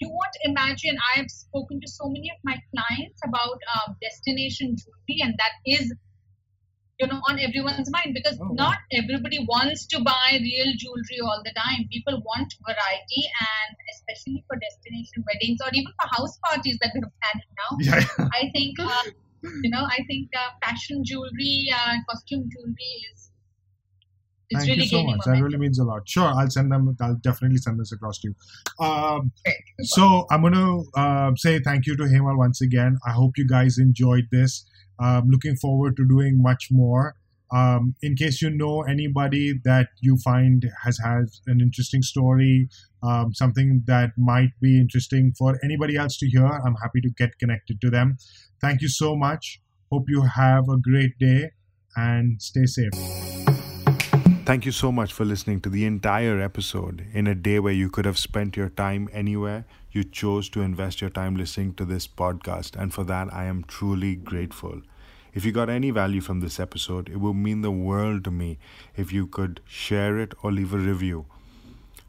[0.00, 0.96] you won't imagine.
[1.12, 5.50] I have spoken to so many of my clients about um, destination jewelry, and that
[5.66, 5.92] is,
[6.98, 11.42] you know, on everyone's mind because Oh, not everybody wants to buy real jewelry all
[11.44, 11.86] the time.
[11.92, 17.12] People want variety, and especially for destination weddings or even for house parties that we're
[17.20, 17.70] planning now.
[17.80, 19.02] Yeah, I think, uh,
[19.62, 23.30] you know, I think uh, fashion jewelry uh, costume jewelry is.
[24.50, 25.20] is thank really you so much.
[25.26, 26.08] That really means a lot.
[26.08, 26.96] Sure, I'll send them.
[27.00, 28.84] I'll definitely send this across to you.
[28.84, 29.32] Um,
[29.82, 32.98] so I'm going to uh, say thank you to Hemal once again.
[33.06, 34.64] I hope you guys enjoyed this.
[34.98, 37.16] Um, looking forward to doing much more.
[37.52, 42.68] Um, in case you know anybody that you find has had an interesting story,
[43.02, 47.38] um, something that might be interesting for anybody else to hear, I'm happy to get
[47.38, 48.16] connected to them.
[48.60, 49.60] Thank you so much.
[49.92, 51.50] Hope you have a great day
[51.94, 53.35] and stay safe.
[54.46, 57.04] Thank you so much for listening to the entire episode.
[57.12, 61.00] In a day where you could have spent your time anywhere, you chose to invest
[61.00, 64.82] your time listening to this podcast, and for that, I am truly grateful.
[65.34, 68.60] If you got any value from this episode, it would mean the world to me
[68.94, 71.26] if you could share it or leave a review.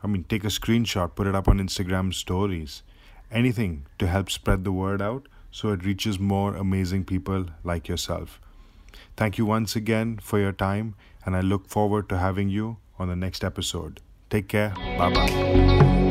[0.03, 2.83] I mean, take a screenshot, put it up on Instagram stories.
[3.31, 8.39] Anything to help spread the word out so it reaches more amazing people like yourself.
[9.15, 10.93] Thank you once again for your time,
[11.27, 13.99] and I look forward to having you on the next episode.
[14.29, 14.69] Take care.
[14.97, 16.06] Bye bye.